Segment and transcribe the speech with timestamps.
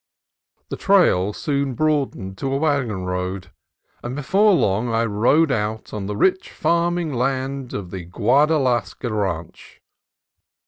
[0.69, 3.51] The trail soon broadened to a wagon road,
[4.01, 9.11] and be fore long I rode out on the rich farming land of the Guadalasca
[9.11, 9.79] Ranch.